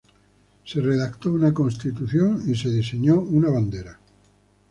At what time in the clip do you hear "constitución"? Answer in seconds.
1.53-2.41